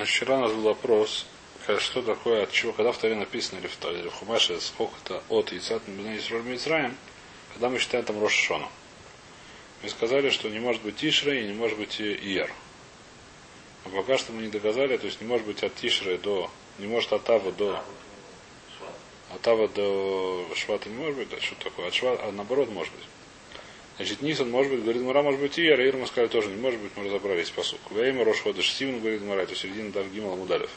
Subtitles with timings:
[0.00, 1.26] Значит, вчера у нас был вопрос,
[1.78, 5.52] что такое, от чего, когда в Таре написано, или в, или в Хумаше, сколько-то от
[5.52, 6.96] Яйцат Исраиль Мицраем,
[7.52, 8.66] когда мы считаем там Рошашона.
[9.82, 12.50] Мы сказали, что не может быть Тишрей и не может быть Иер.
[13.84, 16.86] Но пока что мы не доказали, то есть не может быть от Тишрей до, не
[16.86, 17.84] может от Ава до,
[19.34, 22.94] от Ава до Швата не может быть, да, что такое, от Швата, а наоборот может
[22.94, 23.04] быть.
[24.00, 26.80] Значит, Нисан может быть, говорит Мара, может быть и Ира мы сказали тоже не может
[26.80, 27.82] быть, мы разобрались по сути.
[27.90, 30.70] Вейма Рош Ходыш Сивн, говорит Мара, это середина Дав Гимал Мудалев.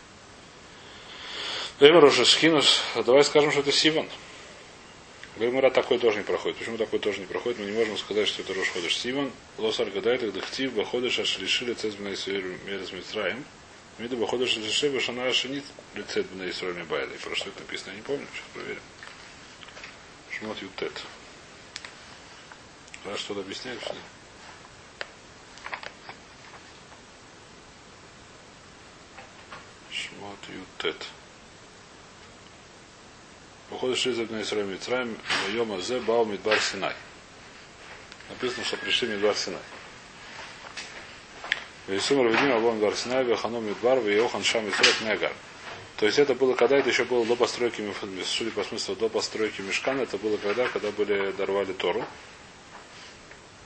[1.79, 4.09] Вейма Рош Шхинус, давай скажем, что это Сиван.
[5.38, 6.57] Говорит Мара, такой тоже не проходит.
[6.57, 7.59] Почему такой тоже не проходит?
[7.59, 9.31] Мы не можем сказать, что это Рош Ходыш Сиван.
[9.57, 13.45] Лос Аргадайт, Дахтив, Баходыш Ашриши, Лицез Бна Исраиль Мерез Митраем.
[13.99, 15.63] Миду Баходыш Ашриши, Башана Ашинит,
[15.95, 17.13] Лицез Бна Исраиль Мибайда.
[17.15, 18.81] И про что это написано, я не помню, сейчас проверим.
[20.29, 21.01] Шмот Ютет.
[23.05, 23.99] Раз что-то объясняет, что ли?
[29.91, 31.05] Шмот Ютет.
[33.70, 35.18] Походу Шизак на Исраиль Митраем,
[35.51, 36.96] Йома Зе Бау Мидбар Синай.
[38.29, 39.62] Написано, что пришли Мидбар Синай.
[41.87, 45.34] Весум Равидим Абон Синай, Вехану Мидбар, Веохан Шам Исрок Негар.
[45.98, 47.84] То есть это было, когда это еще было до постройки,
[48.26, 52.05] судя по смыслу, до постройки Мешкана, это было когда, когда были дорвали Тору.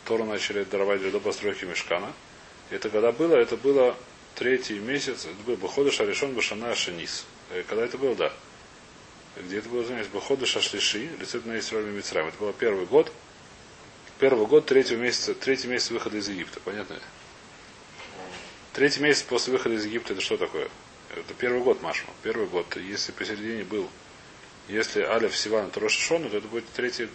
[0.08, 2.13] Тору начали даровать до постройки Мешкана.
[2.72, 3.94] И это когда было, это было
[4.36, 7.25] третий месяц, это был Бахода Шаришон Башана Шанис.
[7.67, 8.33] Когда это было, да.
[9.36, 12.27] Где это было, знаете, Бахода Шашлиши, рецепт на Исраиле Мицраем.
[12.30, 13.11] Это был первый год.
[14.19, 16.97] Первый год третьего месяца, третий месяц выхода из Египта, понятно?
[18.73, 20.69] Третий месяц после выхода из Египта это что такое?
[21.16, 22.14] Это первый год, Машма.
[22.23, 22.75] Первый год.
[22.77, 23.89] Если посередине был,
[24.69, 27.09] если Алиф Сиван это Рошашону, то это будет третий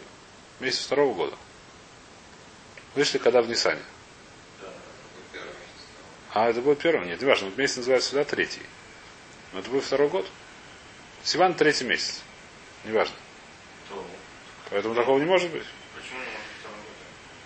[0.60, 1.36] месяц второго года.
[2.94, 3.82] Вышли когда в Нисане.
[6.34, 7.06] А это будет первый?
[7.06, 7.50] Нет, не важно.
[7.56, 8.62] Месяц называется всегда третий.
[9.52, 10.26] Но это будет второй год.
[11.24, 12.22] Сиван третий месяц.
[12.84, 13.14] Неважно.
[14.70, 15.64] Поэтому такого не может быть.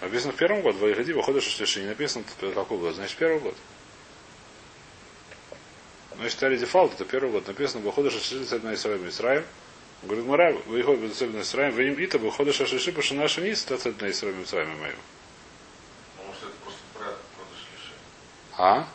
[0.01, 0.79] Написано в первом году.
[0.79, 2.95] Выходи, выходишь, что не написано какой год.
[2.95, 3.57] Значит, первый год.
[6.17, 7.47] Но если считали дефолт, это первый год.
[7.49, 9.45] Написано, выходишь, что на Исраиль Исраиль.
[10.03, 13.67] Говорит, Мара, выходит на Исраиль, вы им ита, выходишь, что шиши, потому что наша низ,
[13.69, 14.99] это на Исраиль Исраиль моего.
[18.57, 18.87] А?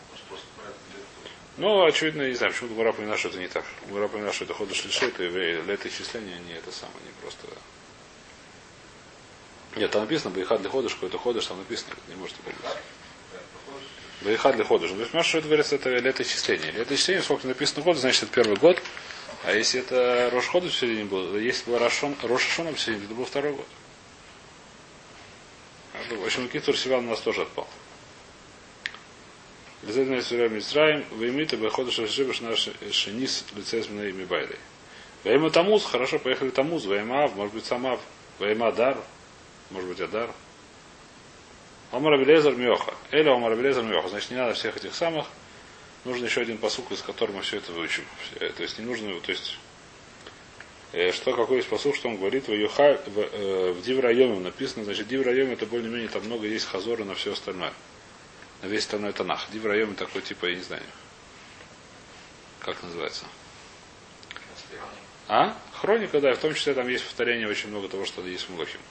[1.58, 3.66] Ну, очевидно, не знаю, почему Гура поняла, что это не так.
[3.90, 7.48] Гура поняла, что это хода шлиши, это летоисчисление, не это самое, не просто.
[9.76, 12.56] Нет, там написано, Байхад для ходыш, какой-то ходыш, там написано, не может быть.
[14.22, 14.92] Байхад для ходыш.
[14.92, 16.72] Есть, понимаешь, что это говорится, это летоисчисление.
[16.72, 18.82] Летоисчисление, сколько написано год, значит, это первый год.
[19.44, 23.26] А если это Рош Ходыш в середине был, если был Рошашона в середине, это был
[23.26, 23.68] второй год.
[26.10, 27.68] В общем, Китур Сиван у нас тоже отпал.
[29.84, 34.56] Лизедна Исура Мисраим, Веймита, Бэхода Шашибаш наш Шенис, лицез Мнаими Байли.
[35.24, 38.00] Вейма Тамуз, хорошо, поехали Тамуз, Веймав, может быть Самав,
[38.40, 38.98] Вейма Дар,
[39.72, 40.30] может быть Адар.
[41.92, 42.94] Омар Абелезер Мьоха.
[43.12, 44.08] Эля Омар Абелезер Мьоха.
[44.08, 45.28] Значит, не надо всех этих самых.
[46.06, 48.04] Нужно еще один посук, из которого мы все это выучим.
[48.40, 49.58] То есть не нужно, то есть
[51.14, 55.08] что какой есть посук, что он говорит в, Юха, в, э, в Диврайоме написано, значит,
[55.08, 57.72] Диврайоме это более-менее там много есть хазора на все остальное
[58.62, 59.48] на весь остальной Танах.
[59.52, 60.84] Дивраем такой типа, я не знаю.
[62.60, 63.26] Как называется?
[65.28, 65.56] А?
[65.74, 68.82] Хроника, да, в том числе там есть повторение очень много того, что есть в Млохим.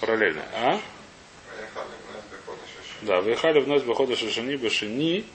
[0.00, 0.42] Параллельно.
[0.54, 0.80] А?
[3.02, 5.26] Да, выехали вновь выхода Шашани Башини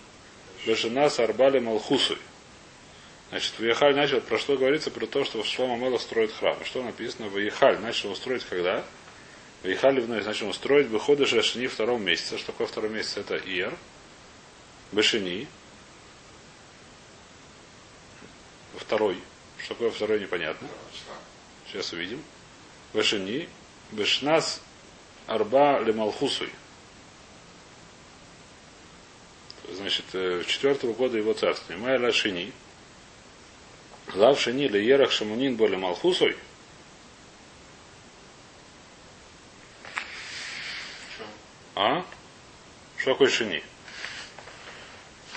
[0.66, 2.18] Башина Сарбали Малхусуй.
[3.30, 6.58] Значит, Ваехаль начал, про что говорится, про то, что Шлома Мела строит храм.
[6.64, 7.28] Что написано?
[7.30, 8.86] Ваехаль начал строить когда?
[9.64, 12.38] Ваихали вновь начал строить выходы Шашини втором месяце.
[12.38, 13.18] Что такое второй месяц?
[13.18, 13.76] Это Ир.
[14.92, 15.48] Башини.
[18.78, 19.20] Второй.
[19.58, 20.68] Что такое второй, непонятно.
[21.68, 22.24] Сейчас увидим.
[22.94, 23.50] Башини.
[23.92, 24.62] Башнас
[25.26, 26.52] Арба Лемалхусуй.
[29.72, 30.06] Значит,
[30.48, 31.78] четвертого года его царствия.
[31.78, 32.54] Майя Лашини.
[34.14, 36.38] Лав Шини Леерах Шамунин Боле Малхусуй.
[41.80, 42.04] А?
[42.98, 43.62] Что такое шини?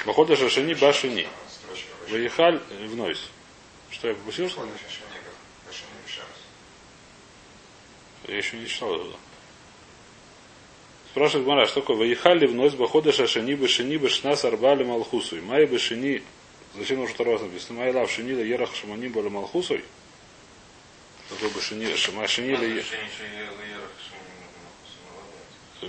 [0.07, 1.29] Походу, что шини башини.
[2.09, 3.29] Выехаль в нойс.
[3.91, 4.49] Что я пропустил?
[4.49, 4.67] Что
[8.29, 9.17] я еще не читал туда.
[11.11, 11.97] Спрашивает Мара, что такое?
[11.99, 15.43] Выехали в нойс бахода шашини башини башна сарбали малхусуй.
[15.43, 16.23] Май башини.
[16.75, 17.81] Зачем нужно второй раз написано?
[17.81, 19.85] Май лав шини ерах шамани бали малхусуй.
[21.29, 22.83] Такой башини, шамашини ли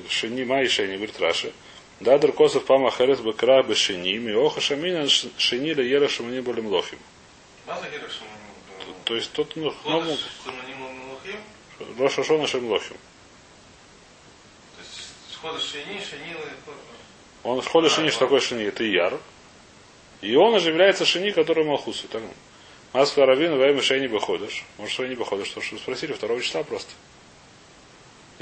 [0.09, 1.51] Шини Май Шени, говорит Раша.
[1.99, 6.99] Дадр косов пама херес бакра бешини, миоха шамина шини ле ера шамани были млохим.
[9.05, 10.17] То есть тот, ну, ну,
[11.97, 12.97] Роша Шона Шемлохим.
[17.43, 18.63] Он схода шини, что такое шини?
[18.65, 19.19] Это яр.
[20.21, 22.07] И он же является шини, который Малхусу.
[22.93, 24.65] Маска Равина, время шейни выходишь.
[24.77, 26.91] Может, шейни выходишь, что что спросили второго числа просто.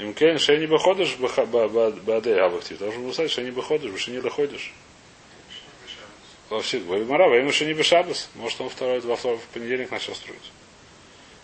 [0.00, 2.74] Им кен шейни выходишь баде авахти.
[2.74, 4.72] Должен был сказать, шейни выходишь, шейни выходишь.
[6.48, 8.30] Во всех Мара, во имя шейни бешабас.
[8.34, 10.52] Может, он второй, во второй, в понедельник начал строить.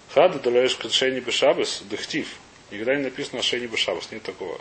[0.09, 2.29] Хада далаешь шейни бешабас, дыхтив.
[2.71, 4.11] Никогда не написано шейни бешабас.
[4.11, 4.59] Нет такого.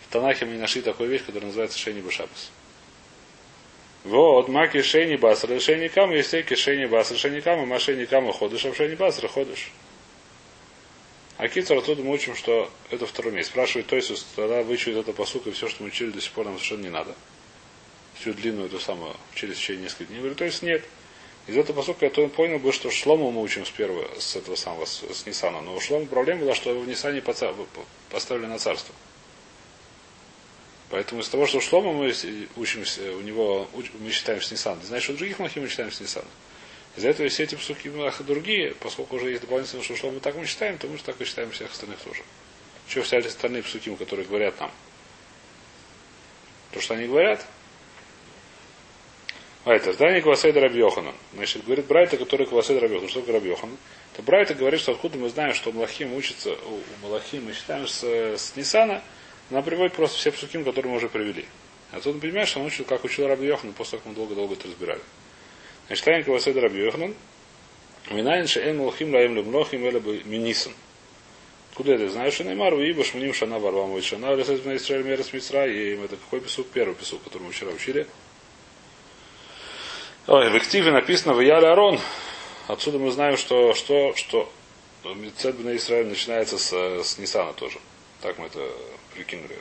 [0.00, 2.50] В Танахе мы не нашли такую вещь, которая называется шейни бешабас.
[4.02, 8.32] Вот, маки шейни басра, шейни кама, есть всякие шейни басра, шейни кама, ма шейни кама
[8.32, 9.70] ходишь, а шейни басра ходишь.
[11.42, 13.48] А Кицар оттуда мы учим, что это второй месяц.
[13.48, 16.44] Спрашивает то есть, тогда вычует это посука, и все, что мы учили до сих пор,
[16.44, 17.16] нам совершенно не надо.
[18.14, 20.18] Всю длинную эту самую, через течение нескольких дней.
[20.20, 20.84] Говорю, то есть нет.
[21.48, 24.54] Из этого посука я то понял бы, что Шлому мы учим с первого, с этого
[24.54, 25.60] самого, с, с Нисана.
[25.62, 28.94] Но у Шлома проблема была, что его в Нисане поставили на царство.
[30.90, 32.14] Поэтому из того, что Шлома мы
[32.54, 33.68] учимся, у него
[33.98, 34.78] мы считаем с Нисан.
[34.84, 36.24] Значит, у других махим мы считаем с Нисан.
[36.96, 37.90] Из-за этого все эти псуки
[38.22, 41.24] другие, поскольку уже есть дополнительно, что Шлома так мы считаем, то мы же так и
[41.24, 42.22] считаем всех остальных тоже.
[42.86, 44.70] Что все остальные псуки, которые говорят нам?
[46.72, 47.46] То, что они говорят,
[49.64, 51.14] Вайтер, да, не Квасейда Рабьохана.
[51.34, 53.08] Значит, говорит Брайта, который Квасейда Рабьохана.
[53.08, 53.76] Что такое Рабьохан?
[54.16, 58.02] То Брайта говорит, что откуда мы знаем, что Малахим учится, у Малахим мы считаем с,
[58.02, 59.02] с Нисана,
[59.50, 61.46] она приводит просто все псуким, которые мы уже привели.
[61.92, 64.14] А тут он понимает, что он учил, как учил Раби Йохан, после того, как мы
[64.16, 65.00] долго-долго это разбирали.
[65.92, 67.14] Значит, Таинка Васед Раби Йохан,
[68.08, 70.72] Минайн шеэн лохим лаем лемлохим эле минисан.
[71.74, 75.22] Куда это знаешь, что Неймар, ибо шманим шана варвам и шана, лесет на Исраиль мера
[75.22, 76.68] с и это какой писук?
[76.68, 78.06] Первый писук, который мы вчера учили.
[80.28, 82.00] Ой, в активе написано в Яле Арон.
[82.68, 84.50] Отсюда мы знаем, что, что, что
[85.04, 87.78] Мецед на Израиль начинается с, с Нисана тоже.
[88.22, 88.66] Так мы это
[89.14, 89.58] прикинули.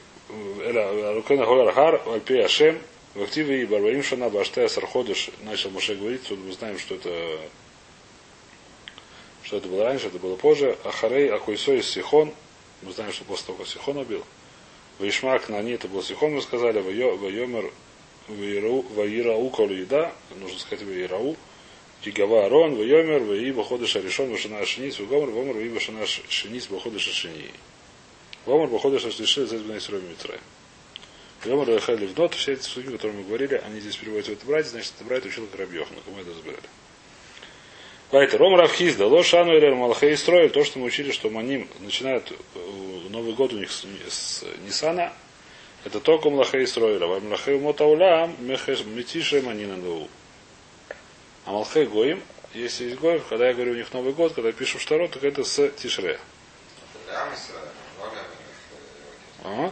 [0.63, 2.79] Эля Рукена Голархар, Альпи Ашем,
[3.13, 7.39] в активе и Барбарим Шана Баштея Сарходыш начал Моше говорить, тут мы знаем, что это
[9.43, 10.77] что это было раньше, это было позже.
[10.83, 12.33] Ахарей Акуйсой Сихон,
[12.83, 14.23] мы знаем, что после того, как Сихон убил.
[14.99, 17.71] Вишмак на ней это был Сихон, мы сказали, Вайомер
[18.27, 21.35] Ваирау Колу Еда, нужно сказать Ваирау,
[22.01, 26.99] Кигава Арон, Вайомер, Ваиба Ходыша Решон, Вашана Шинис, Вагомер, Вомер, Ваиба Шана Шинис, походу,
[28.99, 30.41] что решили за избранные Исроми Митраем.
[31.45, 34.33] Вомар Рахали в нот, все эти суги, о которых мы говорили, они здесь переводятся в
[34.35, 36.63] это брать, значит, это брать учил Карабьех, но кому это разбирали.
[38.11, 42.31] Вайте, Ром Равхиз, дало Шану или Малахей строили то, что мы учили, что Маним начинают
[43.09, 45.13] Новый год у них с, с Нисана,
[45.83, 47.03] это только Малахей строили.
[47.03, 50.09] А Малахей Мотаулям, Метише Манина Ду.
[51.45, 52.21] А Малахей Гоим,
[52.53, 55.43] если есть Гоим, когда я говорю у них Новый год, когда пишу Штаро, так это
[55.43, 56.19] с Тишре.
[59.43, 59.71] А?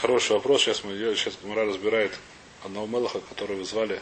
[0.00, 0.62] Хороший вопрос.
[0.62, 2.18] Сейчас мы сейчас Мара разбирает
[2.64, 4.00] одного Мелаха, которого звали,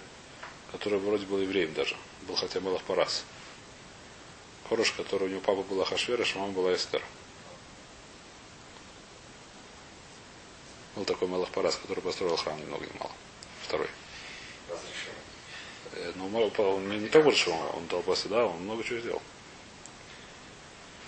[0.71, 1.97] который вроде был евреем даже.
[2.29, 3.25] Был хотя Мелах Парас.
[4.69, 7.03] Хороший, который у него папа был Ахашвериш, а мама была Эстер.
[10.95, 13.13] Был такой Мелах Парас, который построил храм ни много ни мало.
[13.65, 13.89] Второй.
[15.95, 19.23] Э, Но ну, он не, так больше, он дал да, он много чего сделал.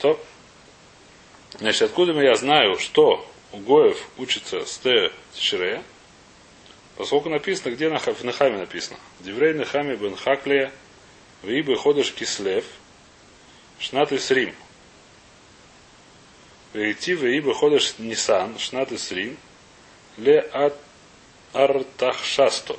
[0.00, 0.20] То,
[1.60, 5.12] значит, откуда я знаю, что у Гоев учится с Т.
[5.32, 5.82] Тиширея,
[6.96, 8.98] поскольку написано, где в Нахаме написано.
[9.20, 10.72] Диврей Нахаме бен Хаклия,
[11.42, 12.64] Вибы ходишь Кислев,
[13.78, 14.54] Шнат Исрим.
[16.72, 19.36] Вейти Вибы ходишь Нисан, Шнат Исрим,
[20.16, 20.76] Ле Ат
[21.52, 22.76] Артахшасто.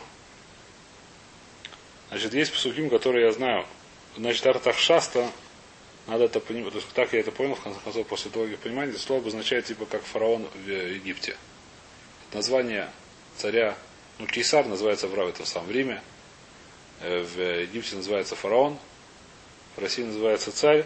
[2.09, 3.65] Значит, есть псуким, которые я знаю.
[4.15, 5.29] Значит, Артахшаста
[6.07, 6.73] надо это понимать.
[6.73, 9.65] То есть, так я это понял, в конце концов, после долгих пониманий, это слово обозначает
[9.65, 11.37] типа как фараон в Египте.
[12.33, 12.89] Название
[13.37, 13.77] царя,
[14.19, 16.01] ну, Кейсар называется в этом самом Риме,
[17.01, 18.77] э, в Египте называется фараон,
[19.75, 20.85] в России называется царь,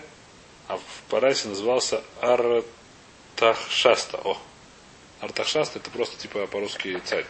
[0.67, 4.17] а в Парасе назывался Артахшаста.
[4.23, 4.37] О,
[5.21, 7.25] Артахшаста это просто типа по-русски царь.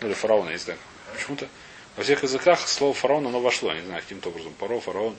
[0.00, 0.78] Ну, или фараон, я не знаю.
[1.12, 1.48] Почему-то
[1.96, 4.52] во всех языках слово фараон оно вошло, я не знаю, каким-то образом.
[4.54, 5.16] Паро, фараон.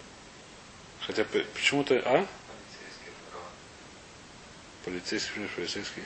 [1.10, 1.26] Хотя
[1.56, 2.24] почему-то, а?
[4.86, 6.04] Полицейский, полицейский.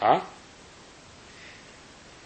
[0.00, 0.22] А?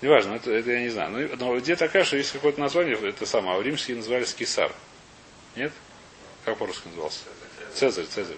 [0.02, 1.12] Неважно, это, это я не знаю.
[1.12, 4.72] Но, но идея такая, что есть какое-то название, это самое, а в римские назывались Кисар.
[5.54, 5.72] Нет?
[6.44, 7.20] Как по-русски назывался?
[7.72, 8.36] Цезарь, Цезарь.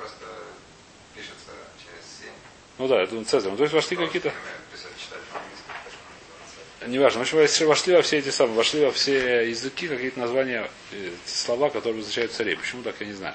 [1.14, 2.30] пишется через 7.
[2.76, 3.52] Ну да, это Цезарь.
[3.52, 4.30] Ну, то есть вошли какие-то...
[4.70, 7.20] Писать, читать по-английски, почему не Неважно.
[7.20, 11.70] В общем, вошли во все эти самые, вошли во все языки какие-то названия, э, слова,
[11.70, 12.56] которые означают царей.
[12.56, 13.34] Почему так, я не знаю.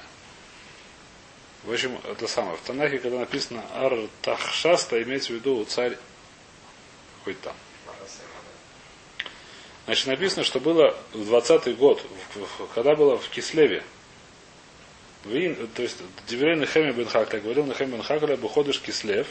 [1.64, 2.56] В общем, это самое.
[2.56, 5.96] В Танахе, когда написано Артахшаста, имеется в виду царь
[7.18, 7.56] какой-то там.
[9.86, 12.04] Значит, написано, что было в 20-й год,
[12.74, 13.82] когда было в Кислеве,
[15.24, 19.26] Вин, то есть Диврей Нехеми бен Хакля, говорил Нехеми бен Хакля, выходишь Кислев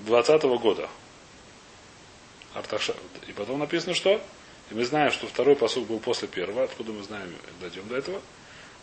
[0.00, 0.88] 20 года.
[2.54, 2.94] Арташа.
[3.26, 4.20] И потом написано, что?
[4.70, 6.64] И мы знаем, что второй посуд был после первого.
[6.64, 8.20] Откуда мы знаем, дойдем до этого.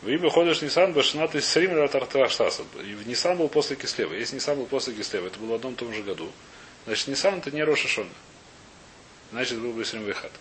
[0.01, 2.63] В имя ходишь Нисан Башнат из Срим от Арташтаса.
[2.81, 4.13] И в Нисан был после Кислева.
[4.13, 6.31] Если Нисан был после Кислева, это было в одном и том же году.
[6.85, 8.09] Значит, Нисан это не Рошашона.
[9.31, 10.31] Значит, был бы Срим Вихат.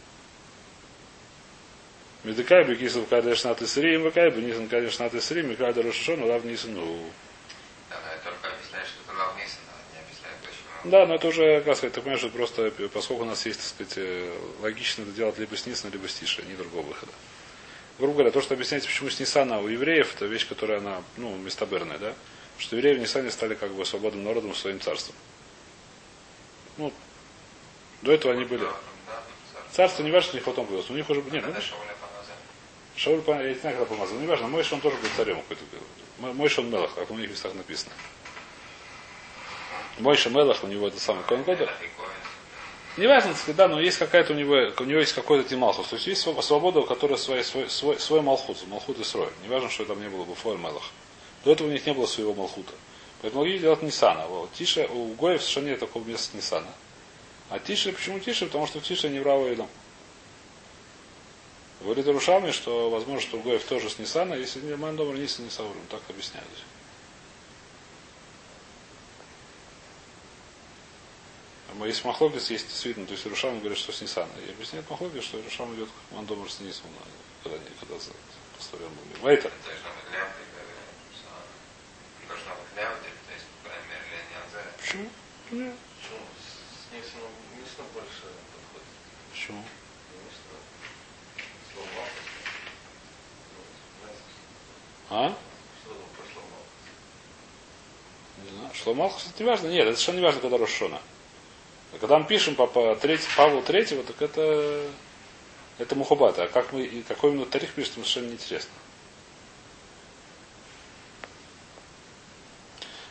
[2.24, 6.26] Медикай бы кисов кадеш нат Исрим, векай бы Нисан кадеш нат Исрим, и кадеш Рошашона,
[6.26, 6.74] лав Нисан.
[6.74, 7.10] Ну,
[7.90, 10.67] Да, но это только объясняет, что это лав Нисан, а не объясняет, почему.
[10.84, 13.68] Да, но это уже, как сказать, ты понимаешь, что просто, поскольку у нас есть, так
[13.68, 17.10] сказать, э, логично это делать либо с Нисана, либо с Тиша, ни другого выхода.
[17.98, 21.36] Грубо говоря, то, что объясняется, почему с Нисана у евреев, это вещь, которая, она, ну,
[21.36, 22.14] местоберная, да?
[22.58, 25.16] Что евреи в Нисане стали как бы свободным народом, своим царством.
[26.76, 26.92] Ну,
[28.02, 28.64] до этого они были.
[29.72, 30.90] Царство не важно, что у них потом появилось.
[30.90, 31.54] У них уже, нет, ну.
[32.96, 36.32] Шауль, я не знаю, когда помазал, не важно, мой он тоже был царем какой-то был.
[36.34, 37.92] Мой он Мелах, как у них в местах написано.
[39.98, 41.24] Мой Мелах, у него это самое.
[41.26, 41.66] Коэн Гадоль.
[41.68, 42.08] Это и Коэн.
[42.98, 45.86] Не важно, так сказать, да, но есть какая-то у него, у него есть какой-то тималхус.
[45.86, 49.28] То есть есть своб- свобода, у которой свой, свой, свой, свой малхут, малхут и срой.
[49.42, 50.82] Не важно, что там не было бы фоль мелах.
[51.44, 52.72] До этого у них не было своего малхута.
[53.22, 54.26] Поэтому могли делать Нисана.
[54.54, 56.66] Тише, у Гоев совершенно нет такого места Нисана.
[57.50, 58.46] А Тише, почему Тише?
[58.46, 59.68] Потому что в Тише не врава идом.
[61.80, 65.44] Говорит Рушами, что возможно, что у Гоев тоже с Нисана, если не Ман Домар Нисан
[65.44, 65.80] не Саурим.
[65.88, 66.48] Так объясняют.
[71.86, 74.30] Есть Махлокис, есть действительно, то есть Рушам говорит, что с Нисана.
[74.46, 76.86] И объясняет Махлокис, что Рушам идет к Мандомар с Нисом,
[77.42, 77.94] когда, когда
[78.56, 79.22] поставляем были.
[79.22, 79.52] Вайтер.
[84.80, 85.08] Почему?
[85.50, 85.74] Нет.
[86.00, 86.20] Почему?
[86.40, 87.30] С Нисаном,
[87.92, 88.88] больше подходит.
[89.32, 89.64] Почему?
[90.24, 90.58] Нисана.
[95.10, 95.36] А?
[98.42, 98.70] Не знаю.
[98.74, 99.68] Шломал, кстати, не важно.
[99.68, 101.00] Нет, это совершенно не важно, когда Рошона.
[102.00, 104.82] Когда мы пишем по, Павлу Третьего, так это,
[105.78, 106.44] это Мухабата.
[106.44, 108.70] А как мы, и какой именно тарих пишем, совершенно неинтересно.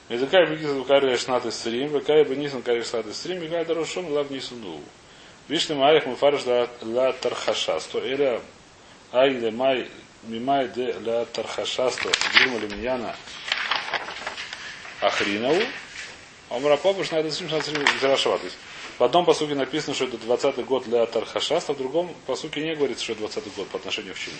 [0.09, 4.81] Медикай бегизу кария шнаты стрим, векай бы нисан кария шнаты стрим, векай дарушон лав нисуну.
[5.49, 8.41] Вишли маях мы фарш ла тархашасто, или
[9.11, 9.91] ай ле май
[10.23, 13.17] мимай де ла тархашасто, дирма ли миньяна
[15.01, 15.61] Ахринову,
[16.49, 18.37] Омра Попуш на это Зерашава.
[18.37, 18.57] То есть
[18.97, 23.03] в одном посуке написано, что это 20-й год для Тархашаста, в другом посуке не говорится,
[23.03, 24.35] что это 20-й год по отношению к чему.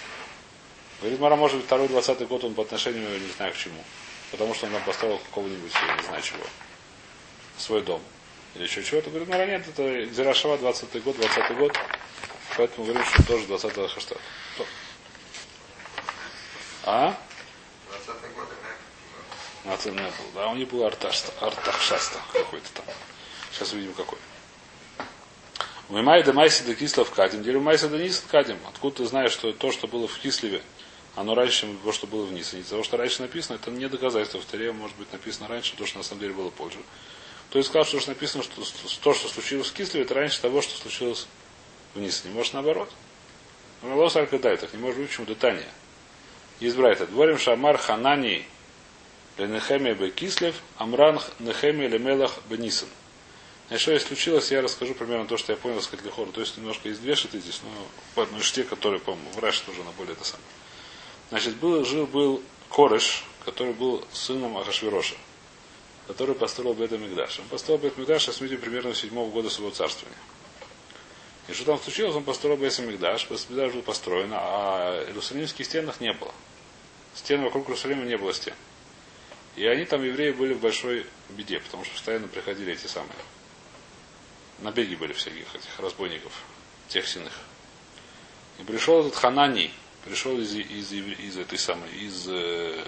[1.02, 3.84] Говорит, Мара, может быть, второй 20-й год он по отношению, не знаю к чему.
[4.32, 6.44] Потому что он там построил какого-нибудь, не знаю чего,
[7.58, 8.02] свой дом.
[8.56, 9.10] Или еще чего-то.
[9.10, 11.78] Говорит, Мара, нет, это Зерашава 20-й год, 20-й год.
[12.58, 14.18] Поэтому говорим, что тоже 20-й Хаштат.
[16.84, 17.18] А?
[19.68, 19.74] 20 год, да?
[19.74, 20.12] А це не был.
[20.36, 22.86] Да, у них был Арташта, Артахшаста какой-то там.
[23.52, 24.20] Сейчас увидим какой.
[25.90, 27.44] Маймай да майси да кислов кадим.
[27.44, 28.58] Делю майси да нис кадим.
[28.68, 30.62] Откуда ты знаешь, что то, что было в Кислеве,
[31.16, 32.58] оно раньше, чем то, что было в Нисе.
[32.58, 34.40] Не того, что раньше написано, это не доказательство.
[34.40, 36.80] В Таре может быть написано раньше, то, что на самом деле было позже.
[37.50, 38.62] То есть сказал, что уж написано, что
[39.02, 41.28] то, что случилось в Кислеве, это раньше того, что случилось
[41.96, 42.28] в Нисе.
[42.28, 42.92] Не может наоборот.
[43.82, 45.70] Лос Алькадай, так не может быть, почему Детания.
[46.60, 47.12] Избрать это.
[47.12, 48.46] Дворим Шамар Ханани
[49.38, 52.90] Ленехемия бе Кислев, Амран Нехемия Лемелах Бенисан.
[53.68, 56.32] Значит, что здесь случилось, я расскажу примерно то, что я понял, сказать Лехору.
[56.32, 57.70] То есть немножко есть две шиты здесь, но
[58.16, 60.48] по одной ште, которые, по-моему, в тоже на более это самое.
[61.30, 65.16] Значит, был, жил был Кореш, который был сыном Ахашвироша,
[66.08, 67.40] который построил Бета Мигдаш.
[67.40, 70.18] Он построил Бет Мигдаш, с примерно седьмого года своего царствования.
[71.50, 76.14] И что там случилось, он построил Бет Мигдаш, Мигдаш был построен, а Иерусалимских стенах не
[76.14, 76.34] было.
[77.16, 78.54] Стен вокруг Иерусалима не было стен.
[79.58, 83.18] И они там, евреи, были в большой беде, потому что постоянно приходили эти самые.
[84.60, 86.32] Набеги были всяких этих разбойников,
[86.90, 87.34] тех синых.
[88.60, 89.72] И пришел этот Ханани,
[90.06, 92.88] пришел из, из, из, этой самой, из, э,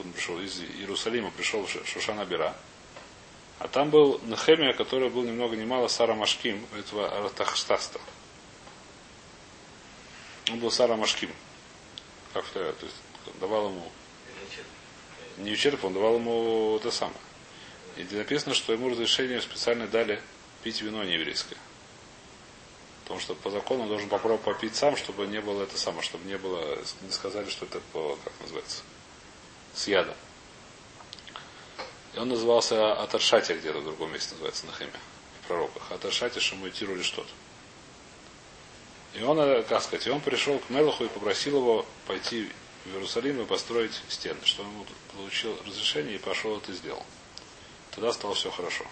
[0.00, 2.56] он пришел из Иерусалима, пришел в Шушана Бера.
[3.60, 8.00] А там был Нехемия, который был ни много ни мало Сара Машким, этого Артахштаста.
[10.50, 11.30] Он был Сара Машким.
[12.32, 12.96] Как то есть
[13.40, 13.92] давал ему
[15.38, 17.18] Не ущерб, он давал ему это самое.
[17.96, 20.20] И написано, что ему разрешение специально дали
[20.62, 21.58] пить вино нееврейское.
[23.02, 26.24] Потому что по закону он должен попробовать попить сам, чтобы не было это самое, чтобы
[26.26, 28.82] не было, не сказали, что это по, как называется,
[29.74, 30.14] с ядом.
[32.14, 34.92] И он назывался Атаршати где-то в другом месте называется на Хеме,
[35.42, 35.90] в пророках.
[35.90, 37.30] Атаршати Шамуитиру или что-то.
[39.14, 42.48] И он, э, как сказать, и он пришел к Мелаху и попросил его пойти
[42.84, 44.86] в Иерусалим и построить стены, что он
[45.16, 47.04] получил разрешение и пошел это сделал.
[47.92, 48.84] Тогда стало все хорошо.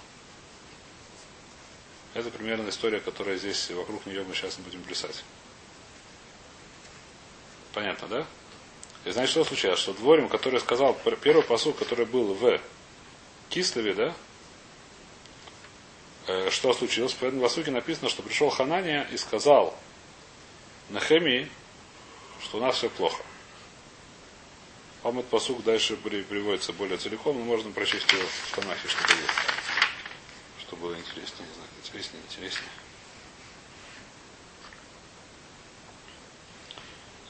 [2.15, 5.25] Это примерно история, которая здесь вокруг нее мы сейчас будем плясать.
[7.73, 8.27] Понятно, да?
[9.05, 9.79] И значит, что случилось?
[9.79, 12.61] Что дворим, который сказал, первый посуд, который был в
[13.49, 14.15] Кислове, да?
[16.29, 17.15] Э, что случилось?
[17.15, 17.41] В этом
[17.73, 19.77] написано, что пришел Ханания и сказал
[20.91, 21.51] Нахеми,
[22.43, 23.23] что у нас все плохо.
[25.03, 29.29] Вам этот посук дальше приводится более целиком, но можно прочесть его в Танахе, чтобы было,
[30.61, 32.71] чтобы было интереснее, не знаю, интереснее, интереснее.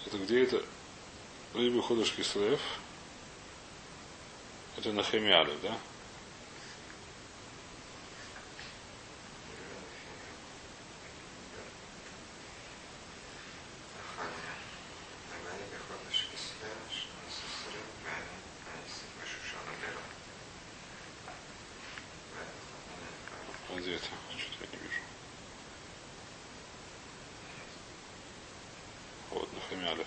[0.04, 0.62] Это где это?
[1.54, 2.60] Либо ходушки слев.
[4.76, 5.74] Это на Хемиале, да?
[23.82, 24.04] Где это?
[24.36, 25.00] Что-то я не вижу.
[29.30, 30.06] Вот, Нахамиалев.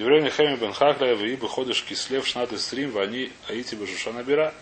[0.00, 4.54] Деврей Михами бен Хахля, Ваибы ходыш кислев шнат стрим, вани аити бежушана бира.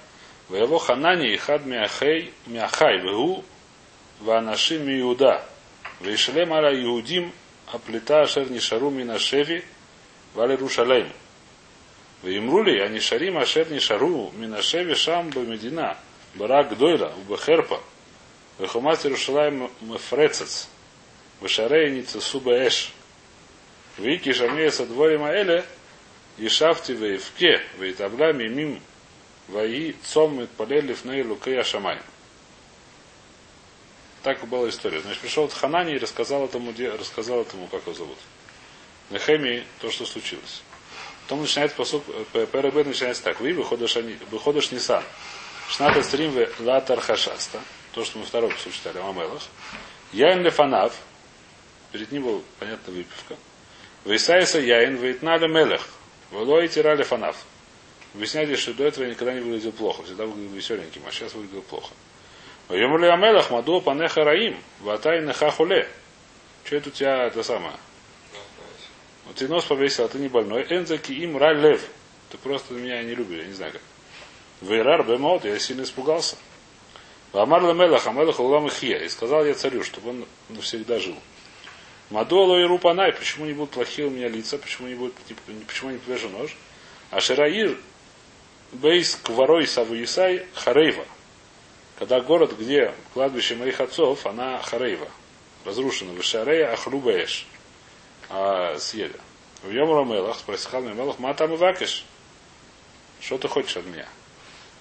[0.50, 3.44] его ханани и хад мяхей, мяхай, вегу,
[4.18, 5.46] ванаши миуда.
[6.00, 7.32] Вейшлем аля иудим,
[7.68, 9.62] а плита ашер нишару минашеви,
[10.34, 11.12] вали рушалейм.
[12.24, 15.98] Ваимрули, а нишарим ашер нишару минашеви шам бамедина,
[16.34, 17.80] барак дойла, убахерпа.
[18.58, 20.68] Вехумат Иерушалайм мефрецец,
[21.40, 22.92] вешарей ницесу баэш.
[23.98, 25.64] Вики Шамеса Двоима Эле,
[26.38, 28.80] Ишафти Вейвке, Вейтаблами Мим,
[29.48, 31.98] Ваи Цом Митпалелев Ней Лукея Шамай.
[34.22, 35.00] Так была история.
[35.00, 38.18] Значит, пришел Ханани и рассказал этому, рассказал этому, как его зовут.
[39.10, 40.62] Нехемии то, что случилось.
[41.22, 42.02] Потом начинает посуд,
[42.34, 43.40] э, ПРБ начинается так.
[43.40, 45.02] Вы выходишь Нисан.
[45.68, 47.60] Шната стрим вы латар хашаста.
[47.92, 49.42] То, что мы второй посуд читали, Мамелах.
[50.12, 50.94] Яин лефанав.
[51.92, 53.36] Перед ним была, понятно, выпивка.
[54.04, 55.86] Вейсайса яин вейтналя мелех.
[56.30, 57.36] Волой тира лефанав.
[58.14, 60.02] Объясняйте, что до этого я никогда не выглядел плохо.
[60.02, 61.92] Всегда выглядел веселеньким, а сейчас выглядел плохо.
[62.68, 64.58] Ваемули амелах маду панеха раим.
[64.80, 65.88] Ватай неха хуле.
[66.64, 67.74] Что это у тебя это самое?
[69.26, 70.66] Вот ты нос повесил, а ты не больной.
[70.68, 71.82] Энзаки им раль лев.
[72.30, 73.82] Ты просто меня не любишь, я не знаю как.
[74.60, 76.36] Вейрар бемот, я сильно испугался.
[77.32, 78.98] Амар ламелах, амелах улам ихия.
[78.98, 81.16] И сказал я царю, чтобы он навсегда жил.
[82.10, 85.14] Мадоло и рупанай, почему не будут плохие у меня лица, почему не будут,
[85.66, 86.56] почему не повяжу нож?
[87.10, 87.76] А Шираир
[88.72, 91.04] Бейс Кварой Савуисай Харейва.
[91.98, 95.08] Когда город, где кладбище моих отцов, она Харейва.
[95.64, 96.12] Разрушена.
[96.12, 97.46] Вишарея Ахлубаэш
[98.28, 99.16] а съели.
[99.62, 102.04] В Йом Рамелах спросил Мелах, ма там и вакиш?
[103.20, 104.06] Что ты хочешь от меня?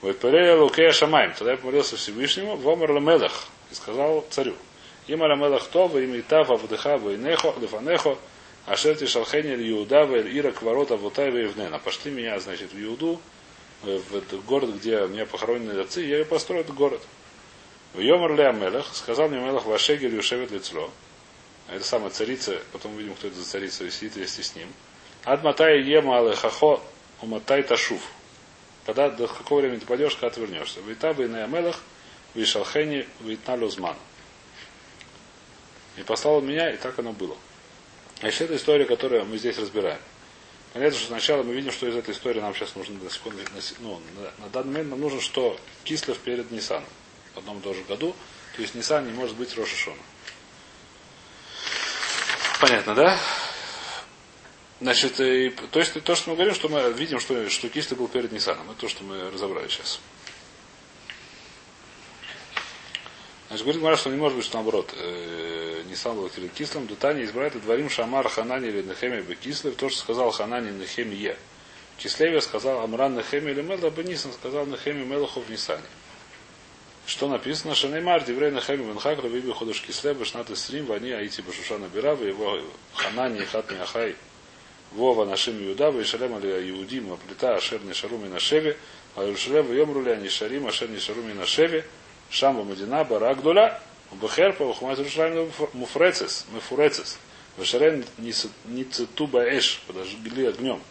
[0.02, 1.34] Вот Лукея Шамаем.
[1.34, 3.48] Тогда я помолился Всевышнему, в Омар Ламелах.
[3.72, 4.54] И сказал царю.
[5.08, 8.18] Има Рамелах то, во имя Итава, Вдыха, Вайнехо, Лефанехо,
[8.66, 11.80] Ашерти Шалхени Иуда, Ира Кварота, Вутаева и Евнена.
[11.80, 13.22] Пошли меня, значит, в Иуду,
[13.84, 17.02] в этот город, где меня похоронены отцы, я построю этот город.
[17.94, 20.92] В Йомар Мелах сказал мне Мелах Вашегер Юшевет Лицло.
[21.70, 24.68] Это самая царица, потом увидим, кто это за царица, и сидит вместе с ним.
[25.26, 26.82] Ад матай ема алехахо
[27.22, 28.02] уматай ташув.
[28.86, 30.80] Когда, до какого времени ты пойдешь, когда ты вернешься.
[30.80, 31.80] И наямелах,
[32.34, 33.96] вишалхени, вейтна.
[35.98, 37.36] И послал он меня, и так оно было.
[38.20, 40.00] Значит, это история, которую мы здесь разбираем.
[40.74, 43.42] Понятно, что сначала мы видим, что из этой истории нам сейчас нужно на секунду,
[43.80, 46.90] ну, на, на данный момент нам нужно, что Кислов перед Ниссаном
[47.34, 48.16] в одном и том же году.
[48.56, 50.02] То есть Ниссан не может быть Рошашона.
[52.60, 53.20] Понятно, да?
[54.82, 58.08] Значит, и, то есть то, что мы говорим, что мы видим, что, что Киста был
[58.08, 58.70] перед Ниссаном.
[58.72, 60.00] Это то, что мы разобрали сейчас.
[63.48, 65.57] Значит, говорит что не может быть, что наоборот, э,
[66.06, 66.88] Был перед Кислом.
[66.88, 69.76] Дутани избрать и дворим Шамар Ханани или Нехеми бы Кислев.
[69.76, 71.38] То, что сказал Ханани Нехеми Е.
[71.98, 75.84] Кислеве сказал Амран Нехеми или Мела бы Нисан сказал Нехеми Мелаху в Нисане.
[77.08, 77.74] Что написано?
[77.74, 82.60] Шанеймар, Диврей Нахеми Венхак, Равиби Ходыш Кисле, Башнат Срим, Вани Аити Башушана Бира, его
[82.94, 84.16] Ханани, Хат Ахай,
[84.92, 88.78] Вова нашим Иуда, Вишалем али Иудим, Аплита, Ашер Нишаруми на Шеве,
[89.16, 91.86] а Иерушалем Йомруля, Нишарим, Ашер Нишаруми на Шеве,
[92.30, 97.18] Шамба Мадина, Барагдуля, Бахерпа, Ухмат Иерушалем Муфрецес, Муфрецес,
[97.58, 98.04] Вишалем
[98.66, 100.82] Ницетуба Эш, подожгли огнем.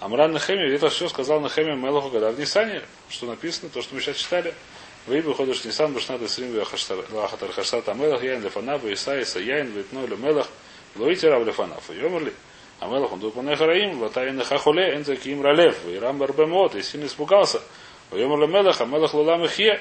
[0.00, 4.00] Амран Нахеми, это все сказал Нахеми Мелаху, когда в Нисане, что написано, то, что мы
[4.00, 4.54] сейчас читали,
[5.06, 6.56] Вейбу ходишь Нисан, Башната Срим,
[7.10, 10.48] Лахатар Хашат Амелах, Яин Лефанав, Исаиса, Яин, Витно, Лемелах,
[10.96, 12.32] Лоите Рав Лефанав, Йомерли,
[12.80, 17.62] Амелах, он дупанех Раим, Латаин Хахуле, Энзаким Ралев, Ирам Барбемот, и сильно испугался.
[18.10, 19.80] Йомер Лемелах, Амелах Лулам Ихе,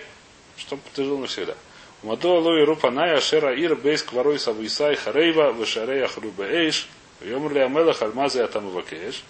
[0.57, 1.55] чтобы ты жил навсегда.
[2.03, 6.87] Мадо Луи Рупаная, Шера Ир, Бейс Кварой Савуисай, Харейва, Вешарея Хрубе Эйш,
[7.21, 9.23] Йомер Ли Амелах, Альмазе Атамавакеш,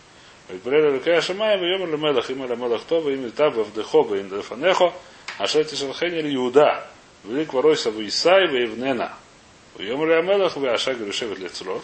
[0.48, 4.94] Витбрели Лукая Шамай, Йомер Лемелах, Има Лемелах Това, Имя Таба, Вдехо, Бейндефанехо,
[5.38, 6.88] Ашер Тишалхенер Иуда,
[7.26, 9.14] Велик Варой Савуисай, Вейвнена.
[9.78, 11.84] Йомер Ли Амелах, Веашагер Ишевет Лецелот,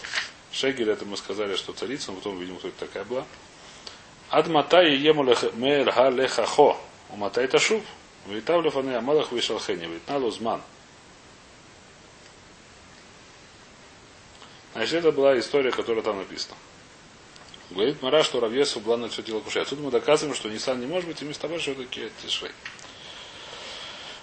[0.51, 3.25] Шегель, это мы сказали, что царица, но потом видим, кто это такая была.
[4.29, 6.77] Ад матай ему мэр ха лехахо.
[7.09, 7.81] У матай ташув.
[8.25, 9.85] Витав лефаны амалах вишалхени.
[9.85, 10.61] Витнал узман.
[14.77, 16.55] Значит, это была история, которая там написана.
[17.71, 19.63] Говорит Мара, что Равьесу была на все дело кушай.
[19.63, 22.51] Отсюда мы доказываем, что Нисан не может быть, и вместо того, что такие тишрей.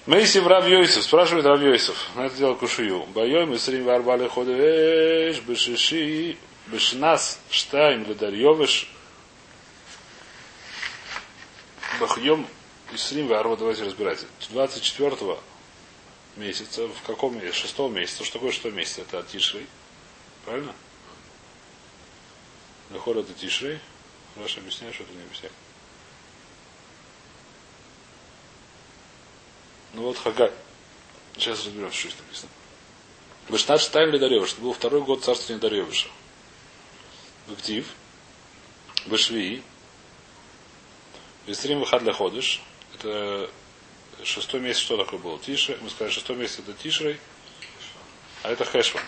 [0.07, 3.05] Мейси в Равьёйсов, спрашивает Равьёйсов, на это дело кушаю.
[3.07, 6.37] Байой мы срим варбали ходеш, бешиши,
[6.69, 8.89] бешнас, штайм, ледарьёвыш,
[11.99, 12.47] бахьем,
[12.93, 14.25] и срим варба, давайте разбирать.
[14.51, 15.37] 24
[16.37, 17.63] месяца, в каком месяце?
[17.63, 18.23] 6 месяца.
[18.23, 18.99] Что такое 6 месяц?
[18.99, 19.67] Это от Тишрей.
[20.45, 20.75] Правильно?
[22.91, 23.81] Нахор это Тишрей.
[24.37, 25.55] Раша объясняет, что это не объясняет.
[29.95, 30.53] Ну вот Хагай.
[31.35, 32.51] Сейчас разберем, что здесь написано.
[33.49, 34.53] Вышнат Штайм Ледаревыш.
[34.53, 35.87] Это был второй год царствования.
[37.47, 37.87] В актив.
[39.07, 39.63] Башвии.
[41.47, 42.63] Вестрим выход для ходыш.
[42.95, 43.51] Это
[44.23, 45.39] шестой месяц, что такое было?
[45.39, 45.79] Тише.
[45.83, 47.19] Мы сказали, шестой месяц это Тишрей.
[48.43, 49.01] А это Хэшва.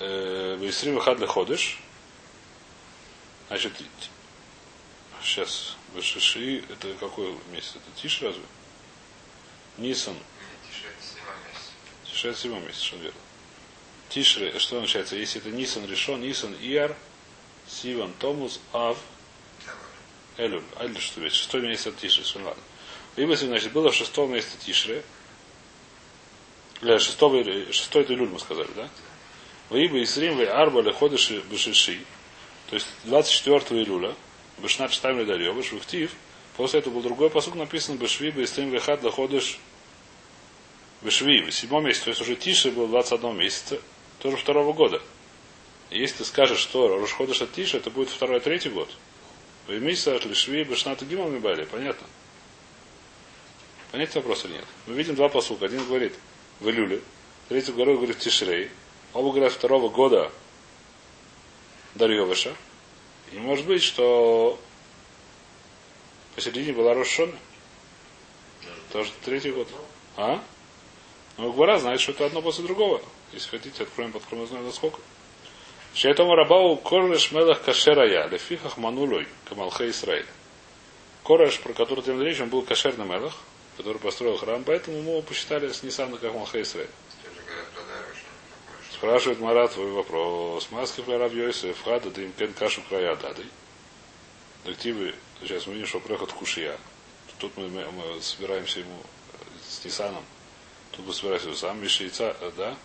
[0.00, 1.78] Вестрим выход для ходыш.
[3.48, 3.72] Значит,
[5.22, 7.76] сейчас Башиши, это какой месяц?
[7.76, 8.42] Это Тиш разве?
[9.78, 10.16] Нисан.
[12.04, 13.18] Тишре это седьмой месяц, что верно.
[14.10, 15.16] Тишре, что означается?
[15.16, 16.96] Если это Нисан решен, Нисан, Ияр,
[17.66, 18.98] Сиван, Томус, Ав,
[20.36, 20.62] Элюль.
[20.78, 21.32] Элюль, что ведь?
[21.32, 22.62] Шестой месяц от Тишре, что ладно.
[23.16, 25.02] Либо, значит, было в шестом месяце Тишре,
[26.80, 28.88] для шестого, шестой это Илюль, мы сказали, да?
[29.70, 32.00] Ваиба Исрим, Вей Арба, Леходыши, Бешиши,
[32.70, 34.14] то есть 24 июля,
[34.58, 36.12] Бешнат Штайм Ледарьевыш, Вихтив,
[36.56, 39.58] после этого был другой посуд написан Бешви, Бестрим Вехат, Леходыш,
[41.02, 43.80] Бешви, в седьмом месяце, то есть уже Тише был 21 месяца,
[44.20, 45.02] тоже второго года.
[45.90, 48.90] И если ты скажешь, что Рушходыш от Тише, это будет второй, третий год.
[49.66, 52.06] В месяце от Лешви, Бешнат Гимал Мибали, понятно?
[53.90, 54.64] Понятен вопрос или нет?
[54.86, 55.64] Мы видим два посука.
[55.64, 56.14] Один говорит
[56.60, 57.00] в Илюле,
[57.48, 58.70] третий говорит в Тишрей.
[59.14, 60.30] Говорят второго года
[61.94, 62.54] Дарьевыша.
[63.32, 64.58] И может быть, что
[66.34, 67.32] посередине была Рошона.
[68.92, 69.68] Тоже третий год.
[70.16, 70.42] А?
[71.36, 73.02] Но Гвара знает, что это одно после другого.
[73.32, 74.98] Если хотите, откроем под знаем насколько.
[75.94, 80.26] Шейтому рабау кореш мелах кашерая, лефихах манулой, камалхе Исраиль.
[81.24, 83.34] Кореш, про который ты речь, он был кошерный мелах,
[83.76, 86.90] который построил храм, поэтому мы его посчитали с Нисана как Малхе Исраиль.
[88.98, 90.72] Спрашивает Марат твой вопрос.
[90.72, 93.44] Маски в Йосиф, хада, да им кен кашу края дады.
[94.64, 96.76] Дактивы, сейчас мы видим, что проход кушия.
[97.38, 99.00] Тут мы, мы, мы собираемся ему
[99.64, 100.24] с Нисаном.
[100.90, 102.76] Тут мы собираемся сам, Мишейца, да?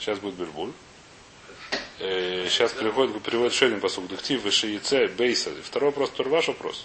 [0.00, 0.72] Сейчас будет Бельбуль.
[2.00, 4.08] Э, сейчас переходит, переводит еще один посуд.
[4.08, 5.52] Дактив, Вишейце, Бейса.
[5.62, 6.84] Второй вопрос, тоже ваш вопрос.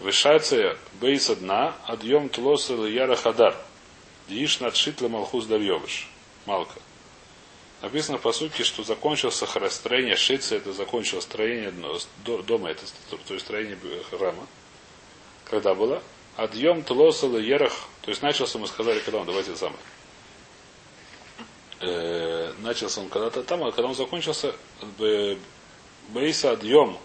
[0.00, 3.54] Вишайце, Бейса дна, адьем тлоса яра хадар.
[4.28, 6.08] Дииш надшитла малхус дарьевыш.
[6.46, 6.80] Малка.
[7.82, 11.72] Написано по сути, что закончился строение Шицы, это закончилось строение
[12.24, 12.82] дома, это,
[13.26, 13.78] то есть строение
[14.10, 14.46] храма.
[15.44, 16.02] Когда было?
[16.36, 19.78] Адьем Тлосал Ерах, то есть начался, мы сказали, когда он, давайте самое.
[21.80, 24.54] Э, начался он когда-то там, а когда он закончился,
[26.08, 26.98] Бейса Адьем,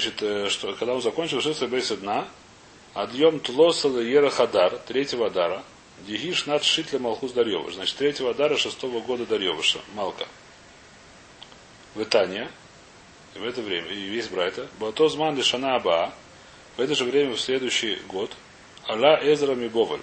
[0.00, 2.28] значит, что когда он закончил Шица Бейса дна,
[2.94, 5.62] Адьем Тлосала Ера Хадар, третьего Адара,
[6.06, 7.74] Дигиш над Шитля Малхус Дарьевыш.
[7.74, 10.26] Значит, третьего Адара шестого года Дарьевыша, Малка.
[11.94, 12.50] В Итания.
[13.34, 16.12] В это время, и весь Брайта, Бато Зман Лишана Аба,
[16.76, 18.32] в это же время, в следующий год,
[18.88, 20.00] Алла Эзра Мибоваль.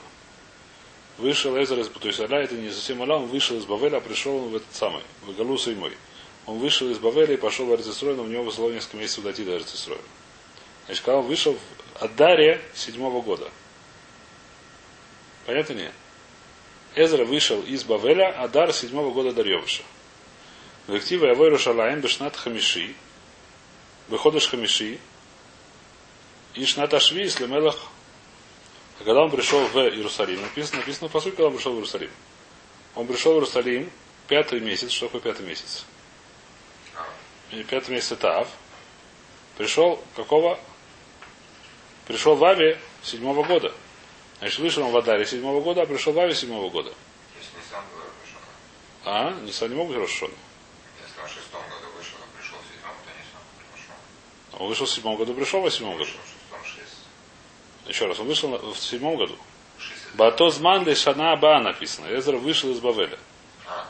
[1.18, 4.38] Вышел Эзра, то есть Алла это не совсем Алла, он вышел из Бавеля, а пришел
[4.38, 5.92] он в этот самый, в Галуса и мой.
[6.48, 9.44] Он вышел из Бавеля и пошел в Арцисрой, но у него было несколько месяцев дойти
[9.44, 10.00] до Арцисроя.
[10.86, 13.52] Значит, когда он вышел в Адаре седьмого года.
[15.46, 15.92] Понятно нет?
[16.96, 19.84] Эзра вышел из Бавеля, Адар седьмого года Дарьевыша.
[20.88, 22.96] В активе Авойру Шалаем Бешнат Хамиши,
[24.08, 25.00] Выходыш Хамиши,
[26.54, 27.78] и Шнат Ашви, если Мелах.
[29.00, 32.10] А когда он пришел в Иерусалим, написано, написано по сути, когда он пришел в Иерусалим.
[32.96, 33.92] Он пришел в Иерусалим
[34.30, 34.92] пятый месяц.
[34.92, 35.86] Что такое пятый месяц?
[37.52, 38.48] И пятый месяц это Ав.
[39.58, 40.60] Пришел какого?
[42.08, 43.74] Пришел в Аве седьмого года.
[44.40, 46.94] Значит, вышел он в Адаре седьмого года, а пришел в Аве седьмого года.
[47.40, 47.84] Если не сам
[48.24, 48.40] пришел.
[49.06, 50.32] А, не сам не мог быть Рошон.
[51.02, 54.62] Если он в шестом году вышел, а пришел в седьмом, то не сам пошел.
[54.62, 56.12] Он вышел в седьмом году, пришел в седьмом году.
[57.88, 59.38] Еще раз, он вышел в седьмом году.
[60.16, 62.08] Батозман де Шана Аба написано.
[62.14, 63.18] Эзра вышел из Бавеля.
[63.66, 63.88] А,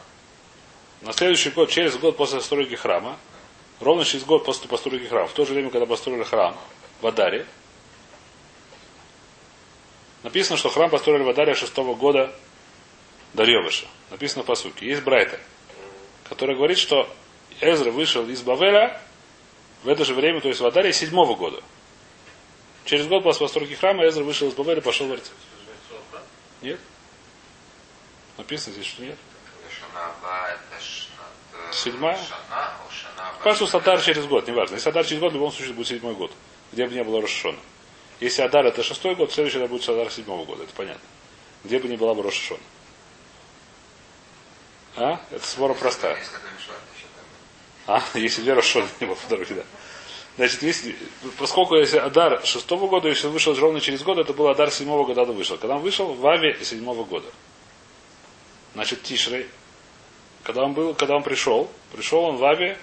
[1.01, 3.17] На следующий год, через год после постройки храма,
[3.79, 6.57] ровно через год после постройки храма, в то же время, когда построили храм
[7.01, 7.45] в Адаре,
[10.23, 12.33] написано, что храм построили в Адаре шестого года
[13.33, 13.87] Дарьевыша.
[14.09, 14.85] Написано по сути.
[14.85, 15.39] Есть Брайта,
[16.29, 17.09] который говорит, что
[17.61, 19.01] Эзра вышел из Бавеля
[19.83, 21.61] в это же время, то есть в Адаре седьмого года.
[22.85, 25.33] Через год после постройки храма Эзра вышел из Бавеля и пошел в Арцев.
[26.61, 26.79] Нет?
[28.37, 29.17] Написано здесь, что нет.
[31.53, 32.19] Э, Седьмая?
[33.17, 33.43] Шана, о, Шана Аба.
[33.43, 34.75] Кажется, что Адар через год, неважно.
[34.75, 36.32] Если Адар через год, в любом случае будет седьмой год,
[36.71, 37.58] где бы не было Рошашона.
[38.19, 41.01] Если Адар это шестой год, следующий это будет Адар седьмого года, это понятно.
[41.63, 42.62] Где бы не была бы Рошашона.
[44.95, 45.21] А?
[45.32, 46.17] Это свора простая.
[47.86, 48.03] А?
[48.15, 49.63] Если две Рошашона не было по дороге, да.
[50.38, 50.95] Значит, если,
[51.39, 55.03] поскольку если Адар шестого года, если он вышел ровно через год, это был Адар седьмого
[55.03, 55.58] года, он вышел.
[55.58, 57.27] Когда он вышел, в Аве седьмого года.
[58.75, 59.47] Значит, Тишрей,
[60.43, 62.77] когда он был, когда он пришел, пришел он в Аве,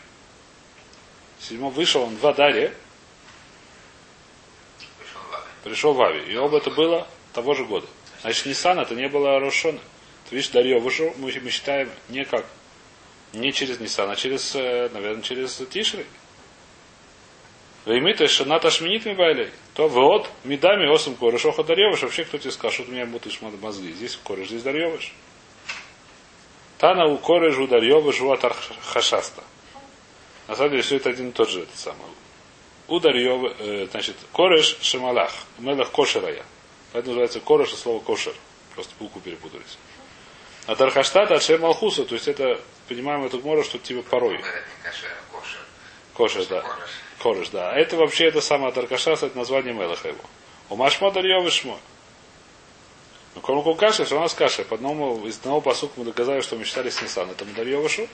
[1.40, 2.75] седьмого, вышел он в Адаре,
[5.64, 6.31] Пришел в Ави.
[6.31, 7.87] И оба это было того же года.
[8.20, 9.81] Значит, Нисан это не было Рошона.
[10.29, 12.44] Ты видишь, Дарье вышел, мы, мы считаем не как,
[13.33, 16.07] не через Нисан, а через, э, наверное, через Тишрей.
[17.87, 19.51] Веймита Шаната Шминит Мибайлей.
[19.75, 22.03] То вот, Мидами Осом Кореш, Оха Дарьевыш.
[22.03, 23.92] Вообще, кто тебе сказал, что ты меня мутаешь мозги.
[23.92, 25.14] Здесь Кореш, здесь Дарьевыш.
[26.79, 28.37] Тана у Кореш у Дарьевыш у
[28.83, 29.42] Хашаста.
[30.48, 32.07] На самом деле, все это один и тот же, этот самый.
[32.87, 35.33] У Дарьевы, э, значит, Кореш Шамалах.
[35.59, 36.44] Мелах Кошерая.
[36.92, 38.35] Поэтому называется Кореш и слово Кошер.
[38.74, 39.78] Просто букву перепутались.
[40.66, 44.38] А Тархаштата от Шем Малхуса, то есть это, понимаем эту гмору, что типа порой.
[44.38, 46.46] А кошер.
[46.46, 46.64] Да.
[47.18, 47.48] Кореш.
[47.50, 47.70] Да.
[47.70, 50.20] А это вообще это самое Таркашас, это название Мелаха его.
[50.70, 51.78] У Машмо Дарьевы Шмо.
[53.35, 54.64] Но кроме каши, все у нас каша.
[54.64, 57.30] По одному, из одного посука мы доказали, что мы считали с Нисан.
[57.30, 58.09] Это Мударьевышу.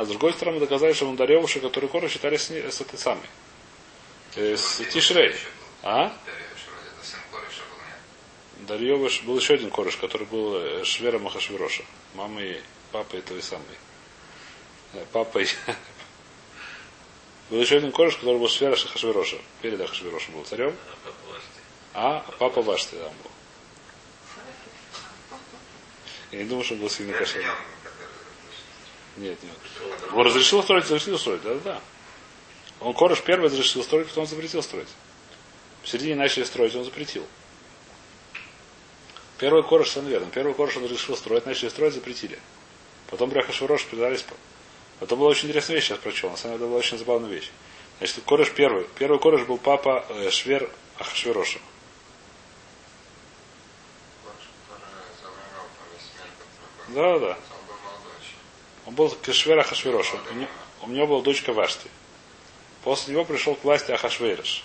[0.00, 3.26] А с другой стороны доказали, что Мударьевышу, который Кореш, считали с, с этой самой.
[4.34, 5.36] Э, С Тишрей.
[5.82, 6.16] А?
[8.60, 11.82] Дарьевыш, был, еще один кореш, который был э, Швера Махашвироша.
[12.14, 13.66] Мама и папа этого самой.
[14.94, 15.46] Э, Папа и...
[17.50, 19.36] Был еще один кореш, который был Швера Хашвироша.
[19.60, 20.74] Перед Ахашвирошем был царем.
[21.92, 23.30] А папа Вашти там был.
[26.32, 27.52] Я не думаю, что он был сильно кошерный.
[29.16, 29.52] Он, Нет, нет.
[30.12, 31.80] Он разрешил строить, разрешил строить, да-да-да.
[32.80, 34.88] Он кореш первый разрешил строить, потом запретил строить.
[35.82, 37.26] В середине начали строить, он запретил.
[39.38, 40.28] Первый кореш, все верно.
[40.30, 42.38] Первый кореш он разрешил строить, начали строить, запретили.
[43.10, 44.22] Потом Бреха Шварош предались.
[44.22, 44.34] по-
[45.00, 46.30] Потом была очень интересная вещь, сейчас прочел.
[46.30, 47.50] На самом деле, была очень забавная вещь.
[47.98, 48.86] Значит, кореш первый.
[48.98, 51.58] Первый кореш был папа э, Швер Ахашвироша.
[56.94, 57.59] Кореш, который
[58.86, 60.18] Он был Кашвер Ахашвироша.
[60.30, 60.48] У, не-
[60.82, 61.88] у него была дочка Вашти.
[62.82, 64.64] После него пришел к власти Ахашвериш,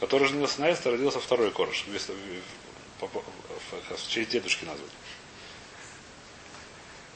[0.00, 1.50] который женился на Эстер, родился второй
[1.86, 2.12] вместо-
[3.00, 4.90] в- честь дедушки назвали.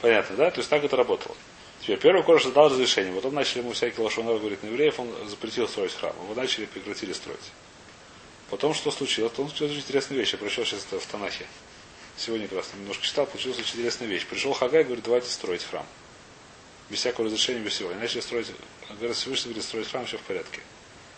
[0.01, 0.51] Понятно, да?
[0.51, 1.37] То есть так это работало.
[1.83, 3.13] Теперь первый кореш дал разрешение.
[3.15, 6.15] Потом начали ему всякие лошоноры говорить на евреев, он запретил строить храм.
[6.23, 7.39] Его начали прекратили строить.
[8.51, 9.31] Потом что случилось?
[9.33, 10.33] Потом случилась очень интересная вещь.
[10.33, 11.47] Я прочел сейчас это в Танахе.
[12.17, 14.27] Сегодня как раз немножко читал, получилась очень интересная вещь.
[14.27, 15.87] Пришел Хагай и говорит, давайте строить храм.
[16.91, 17.91] Без всякого разрешения, без всего.
[17.91, 18.49] И начали строить,
[18.89, 20.61] говорят, Всевышний говорит, строить храм, все в порядке.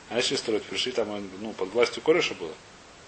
[0.08, 2.54] А начали строить, пришли там, ну, под властью Кореша было.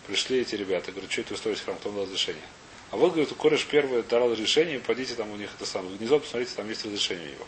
[0.07, 2.43] Пришли эти ребята, говорят, что это вы строите храм, кто дал разрешение.
[2.91, 6.19] А вот, говорит, Кореш первый дал разрешение, пойдите там у них это самое, в гнездо,
[6.19, 7.47] посмотрите, там есть разрешение его.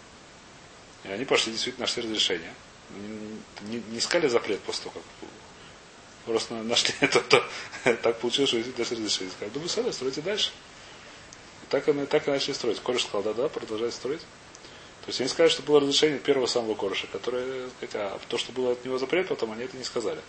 [1.04, 2.54] И они пошли, действительно нашли разрешение.
[3.62, 5.28] не, не искали запрет после того, как
[6.24, 7.44] просто нашли это, то,
[8.02, 9.30] так получилось, что если дальше разрешили.
[9.30, 10.52] Сказали, вы сами стройте дальше.
[11.64, 12.78] И так, и, так и начали строить.
[12.78, 14.20] Кореш сказал, да, да, продолжайте строить.
[15.02, 18.72] То есть они сказали, что было разрешение первого самого Кореша, которое, хотя то, что было
[18.72, 20.20] от него запрет, потом они это не сказали.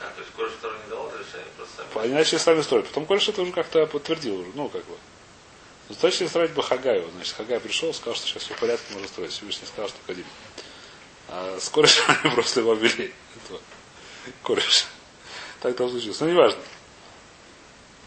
[0.00, 2.04] А, то есть Кореш второй не давал разрешение, просто сами.
[2.04, 2.86] Они начали сами строить.
[2.86, 4.96] Потом Кореш это уже как-то подтвердил уже, ну, как бы.
[5.88, 7.08] Достаточно строить бы Хагаю.
[7.14, 9.32] Значит, Хагай пришел, сказал, что сейчас все в порядке, можно строить.
[9.32, 10.26] Всевышний сказал, что ходили.
[11.28, 13.14] А с Корешем они просто его ввели.
[13.44, 13.60] Этого.
[14.42, 14.86] Кореш.
[15.60, 16.20] Так там случилось.
[16.20, 16.60] Но не важно.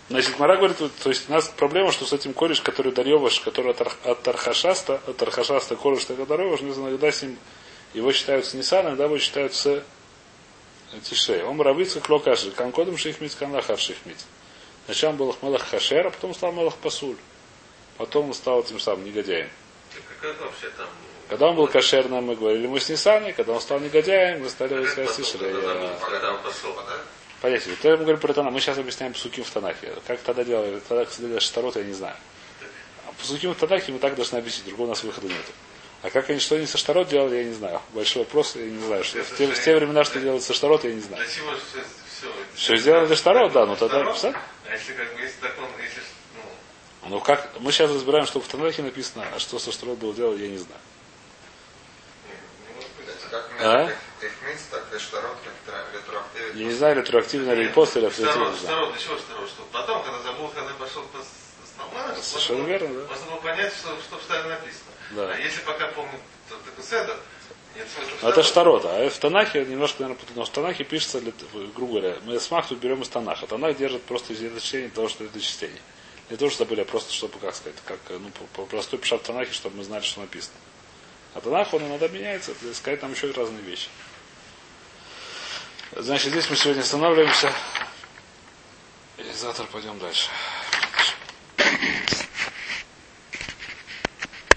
[0.10, 3.72] Значит, Мара говорит, то есть у нас проблема, что с этим кореш, который Дарьеваш, который
[3.72, 7.38] от, от Архашаста, от Архашаста кореш, так Дарьеваш, иногда с ним,
[7.94, 9.84] его считают с Ниссана, иногда его считают с
[11.04, 11.44] Тишей.
[11.44, 14.26] Он равится клокаши, канкодом шихмиц, канлахар шихмиц.
[14.86, 17.18] Сначала был Мелах Хашер, а потом стал Мелах Пасуль.
[17.98, 19.50] Потом он стал тем самым негодяем.
[21.28, 24.84] Когда он был кошерным, мы говорили, мы с Ниссаной, когда он стал негодяем, мы стали
[24.84, 25.62] искать забыл,
[26.00, 26.98] Когда он пошел, да?
[27.42, 27.76] Понятие.
[27.78, 28.52] То я ему говорю про Танах.
[28.52, 29.94] Мы сейчас объясняем псуким в Танахе.
[30.06, 30.80] Как тогда делали?
[30.88, 32.16] Тогда, когда делали Штарот, я не знаю.
[33.08, 34.66] А псуким в Танахе мы так должны объяснить.
[34.66, 35.46] Другого у нас выхода нет.
[36.02, 37.82] А как они что они со Штарот делали, я не знаю.
[37.94, 39.04] Большой вопрос, я не знаю.
[39.04, 41.24] Что в, те, в те времена, что делают со Штарот, я не знаю.
[41.24, 44.00] Для чего все, все, Все сделали для Штарот, да, но тогда...
[44.00, 44.12] Штарот?
[44.12, 44.36] представь?
[44.70, 46.02] А если как бы, если так он, если,
[47.04, 50.14] ну, Ну как, мы сейчас разбираем, что в Танахе написано, а что со Штарот было
[50.14, 50.80] делать, я не знаю.
[52.28, 53.08] не, не может быть.
[53.30, 53.90] Как А?
[54.22, 54.84] Эхмиц, так
[55.94, 56.56] ретроактивит.
[56.56, 59.48] Я не знаю, ретроактивно или после, или авторитивно, второй, для чего второй?
[59.48, 63.08] Что потом, когда забыл, когда пошел по основному, Совершенно верно, да.
[63.08, 64.92] Можно было понять, что, что в Штаре написано.
[65.12, 65.34] Да.
[65.34, 66.20] А если пока помнит
[66.90, 67.18] седер,
[67.76, 68.44] нет смысла это Штаре.
[68.44, 70.40] Штарот, а в Танахе немножко, наверное, путаю.
[70.40, 71.22] Но в Танахе пишется,
[71.76, 73.48] грубо говоря, мы смах тут берем из Танаха.
[73.48, 75.82] Танах держит просто из чтения того, что это чтение.
[76.30, 79.26] Не то, что забыли, а просто, чтобы, как сказать, как, ну, по, простой пишат в
[79.26, 80.56] Танахе, чтобы мы знали, что написано.
[81.34, 83.88] А Танах, он иногда меняется, сказать там еще разные вещи.
[85.96, 87.52] Значит, здесь мы сегодня останавливаемся.
[89.18, 90.30] И завтра пойдем дальше.